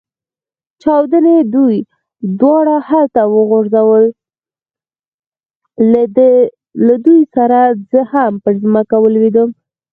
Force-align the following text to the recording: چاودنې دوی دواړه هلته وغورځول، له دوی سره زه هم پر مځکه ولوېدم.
چاودنې 0.81 1.37
دوی 1.55 1.77
دواړه 2.39 2.75
هلته 2.89 3.21
وغورځول، 3.35 4.03
له 6.87 6.93
دوی 7.05 7.21
سره 7.35 7.59
زه 7.91 7.99
هم 8.11 8.31
پر 8.43 8.53
مځکه 8.73 8.97
ولوېدم. 8.99 9.49